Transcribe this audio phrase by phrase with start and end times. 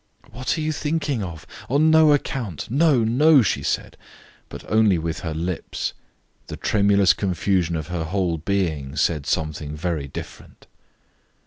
[0.31, 1.45] "What are you thinking of?
[1.69, 2.71] On no account.
[2.71, 3.97] No, no!" she said,
[4.49, 5.93] but only with her lips;
[6.47, 10.65] the tremulous confusion of her whole being said something very different.